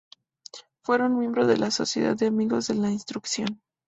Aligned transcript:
Fue 0.83 0.97
miembro 1.09 1.45
de 1.45 1.57
la 1.57 1.69
Sociedad 1.69 2.17
de 2.17 2.25
Amigos 2.25 2.65
de 2.65 2.73
la 2.73 2.89
Instrucción. 2.89 3.61